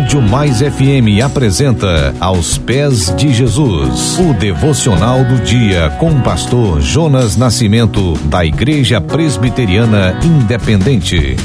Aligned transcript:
Rádio 0.00 0.22
Mais 0.22 0.60
FM 0.60 1.22
apresenta 1.22 2.14
Aos 2.18 2.56
Pés 2.56 3.14
de 3.16 3.34
Jesus, 3.34 4.18
o 4.18 4.32
devocional 4.32 5.22
do 5.26 5.44
dia 5.44 5.90
com 6.00 6.10
o 6.10 6.22
pastor 6.22 6.80
Jonas 6.80 7.36
Nascimento, 7.36 8.14
da 8.30 8.42
Igreja 8.42 8.98
Presbiteriana 8.98 10.18
Independente. 10.24 11.36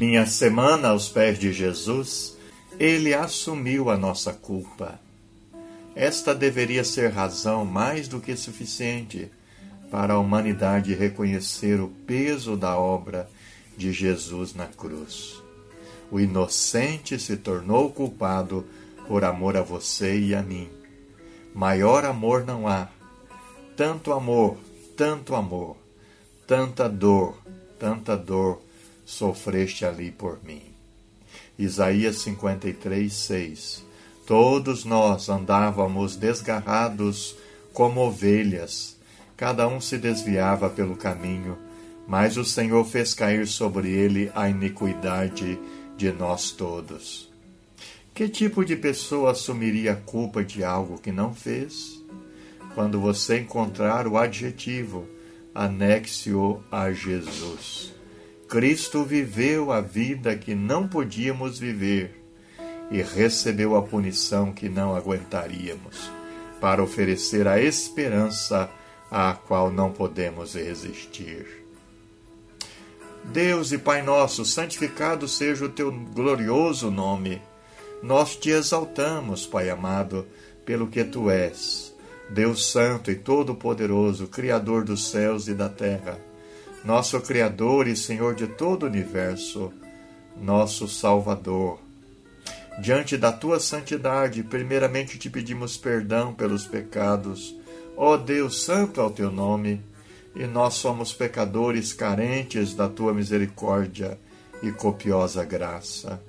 Minha 0.00 0.24
semana 0.24 0.88
aos 0.88 1.10
pés 1.10 1.38
de 1.38 1.52
Jesus, 1.52 2.34
ele 2.80 3.12
assumiu 3.12 3.90
a 3.90 3.96
nossa 3.98 4.32
culpa. 4.32 4.98
Esta 5.94 6.34
deveria 6.34 6.82
ser 6.82 7.12
razão 7.12 7.62
mais 7.66 8.08
do 8.08 8.20
que 8.20 8.34
suficiente 8.36 9.30
para 9.90 10.14
a 10.14 10.18
humanidade 10.18 10.94
reconhecer 10.94 11.78
o 11.78 11.88
peso 12.06 12.56
da 12.56 12.78
obra 12.78 13.28
de 13.76 13.92
Jesus 13.92 14.54
na 14.54 14.64
cruz 14.64 15.43
o 16.10 16.20
inocente 16.20 17.18
se 17.18 17.36
tornou 17.36 17.90
culpado 17.90 18.64
por 19.06 19.24
amor 19.24 19.56
a 19.56 19.62
você 19.62 20.18
e 20.18 20.34
a 20.34 20.42
mim. 20.42 20.68
Maior 21.54 22.04
amor 22.04 22.44
não 22.44 22.66
há. 22.66 22.88
Tanto 23.76 24.12
amor, 24.12 24.56
tanto 24.96 25.34
amor, 25.34 25.76
tanta 26.46 26.88
dor, 26.88 27.36
tanta 27.78 28.16
dor 28.16 28.60
sofreste 29.04 29.84
ali 29.84 30.10
por 30.10 30.38
mim. 30.44 30.62
Isaías 31.58 32.18
53, 32.18 33.12
6 33.12 33.84
Todos 34.26 34.84
nós 34.84 35.28
andávamos 35.28 36.16
desgarrados 36.16 37.36
como 37.74 38.00
ovelhas, 38.00 38.96
cada 39.36 39.68
um 39.68 39.80
se 39.80 39.98
desviava 39.98 40.70
pelo 40.70 40.96
caminho, 40.96 41.58
mas 42.08 42.36
o 42.36 42.44
Senhor 42.44 42.84
fez 42.86 43.12
cair 43.12 43.46
sobre 43.46 43.90
ele 43.90 44.30
a 44.34 44.48
iniquidade 44.48 45.58
de 45.96 46.12
nós 46.12 46.50
todos. 46.50 47.32
Que 48.14 48.28
tipo 48.28 48.64
de 48.64 48.76
pessoa 48.76 49.32
assumiria 49.32 49.92
a 49.92 49.96
culpa 49.96 50.44
de 50.44 50.62
algo 50.62 50.98
que 50.98 51.10
não 51.10 51.34
fez? 51.34 52.02
Quando 52.74 53.00
você 53.00 53.40
encontrar 53.40 54.06
o 54.06 54.16
adjetivo, 54.16 55.08
anexe-o 55.54 56.62
a 56.70 56.92
Jesus. 56.92 57.92
Cristo 58.48 59.04
viveu 59.04 59.72
a 59.72 59.80
vida 59.80 60.36
que 60.36 60.54
não 60.54 60.86
podíamos 60.86 61.58
viver 61.58 62.22
e 62.90 63.02
recebeu 63.02 63.76
a 63.76 63.82
punição 63.82 64.52
que 64.52 64.68
não 64.68 64.94
aguentaríamos, 64.94 66.10
para 66.60 66.82
oferecer 66.82 67.48
a 67.48 67.60
esperança 67.60 68.70
à 69.10 69.32
qual 69.32 69.72
não 69.72 69.90
podemos 69.90 70.54
resistir. 70.54 71.63
Deus 73.34 73.72
e 73.72 73.78
Pai 73.78 74.00
nosso, 74.00 74.44
santificado 74.44 75.26
seja 75.26 75.64
o 75.64 75.68
teu 75.68 75.90
glorioso 75.90 76.88
nome. 76.88 77.42
Nós 78.00 78.36
te 78.36 78.50
exaltamos, 78.50 79.44
Pai 79.44 79.68
amado, 79.68 80.24
pelo 80.64 80.86
que 80.86 81.02
tu 81.02 81.28
és, 81.28 81.92
Deus 82.30 82.70
Santo 82.70 83.10
e 83.10 83.16
Todo-Poderoso, 83.16 84.28
Criador 84.28 84.84
dos 84.84 85.10
céus 85.10 85.48
e 85.48 85.52
da 85.52 85.68
terra, 85.68 86.16
nosso 86.84 87.20
Criador 87.22 87.88
e 87.88 87.96
Senhor 87.96 88.36
de 88.36 88.46
todo 88.46 88.84
o 88.84 88.86
universo, 88.86 89.72
nosso 90.40 90.86
Salvador. 90.86 91.80
Diante 92.80 93.16
da 93.16 93.32
tua 93.32 93.58
santidade, 93.58 94.44
primeiramente 94.44 95.18
te 95.18 95.28
pedimos 95.28 95.76
perdão 95.76 96.32
pelos 96.32 96.68
pecados. 96.68 97.52
Ó 97.96 98.16
Deus, 98.16 98.62
santo 98.62 99.00
é 99.00 99.04
o 99.04 99.10
teu 99.10 99.32
nome 99.32 99.82
e 100.34 100.46
nós 100.46 100.74
somos 100.74 101.12
pecadores 101.12 101.92
carentes 101.92 102.74
da 102.74 102.88
tua 102.88 103.14
misericórdia 103.14 104.18
e 104.62 104.72
copiosa 104.72 105.44
graça. 105.44 106.20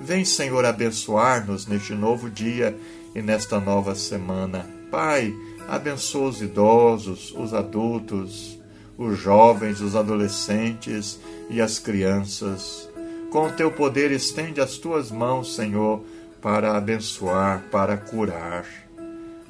Vem, 0.00 0.24
Senhor, 0.24 0.64
abençoar-nos 0.64 1.66
neste 1.66 1.94
novo 1.94 2.28
dia 2.28 2.76
e 3.14 3.22
nesta 3.22 3.60
nova 3.60 3.94
semana. 3.94 4.66
Pai, 4.90 5.32
abençoa 5.68 6.28
os 6.28 6.42
idosos, 6.42 7.32
os 7.36 7.54
adultos, 7.54 8.58
os 8.98 9.18
jovens, 9.18 9.80
os 9.80 9.94
adolescentes 9.94 11.18
e 11.48 11.60
as 11.60 11.78
crianças. 11.78 12.88
Com 13.30 13.46
o 13.46 13.52
teu 13.52 13.70
poder, 13.70 14.10
estende 14.10 14.60
as 14.60 14.76
tuas 14.78 15.10
mãos, 15.10 15.54
Senhor, 15.54 16.04
para 16.40 16.76
abençoar, 16.76 17.64
para 17.70 17.96
curar. 17.96 18.66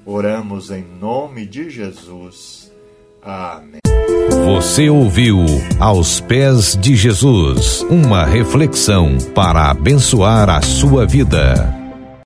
Oramos 0.07 0.71
em 0.71 0.83
nome 0.83 1.47
de 1.47 1.71
Jesus. 1.71 2.74
Amém. 3.25 3.81
Você 4.45 4.91
ouviu 4.91 5.39
Aos 5.81 6.21
Pés 6.21 6.77
de 6.77 6.95
Jesus 6.95 7.81
uma 7.89 8.25
reflexão 8.25 9.17
para 9.35 9.71
abençoar 9.71 10.51
a 10.51 10.61
sua 10.61 11.07
vida. 11.07 11.84